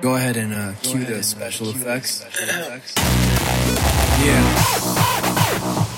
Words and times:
Go 0.00 0.14
ahead 0.14 0.36
and 0.38 0.54
uh, 0.54 0.72
cue 0.82 1.04
the 1.04 1.22
special 1.22 1.68
effects. 1.70 2.24
Yeah. 4.24 5.96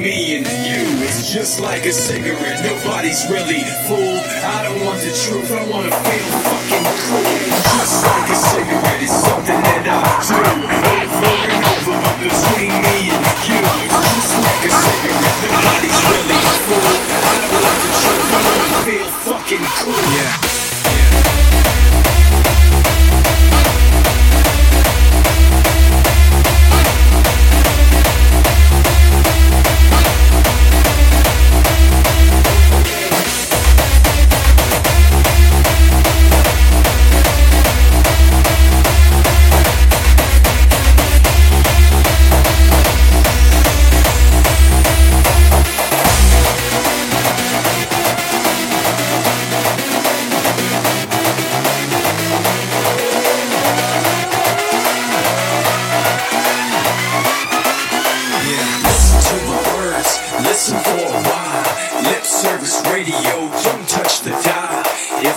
Me 0.00 0.36
and 0.36 0.46
you, 0.46 1.04
it's 1.04 1.32
just 1.32 1.60
like 1.60 1.84
a 1.86 1.92
cigarette. 1.92 2.64
Nobody's 2.64 3.28
really 3.30 3.62
fooled. 3.86 4.24
I 4.44 4.62
don't 4.64 4.84
want 4.84 5.00
the 5.00 5.12
truth, 5.12 5.50
I 5.52 5.64
wanna 5.68 5.90
feel 5.90 6.38
fucking 6.40 6.84
cool. 7.08 7.37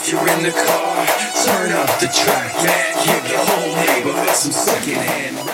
if 0.04 0.12
you're 0.12 0.28
in 0.30 0.44
the 0.44 0.52
car, 0.52 1.06
turn 1.46 1.72
up 1.74 2.00
the 2.00 2.08
track, 2.08 2.54
man. 2.64 3.06
Give 3.06 3.24
the 3.24 3.38
whole 3.38 3.76
neighborhood 3.76 4.36
some 4.36 4.52
secondhand. 4.52 5.51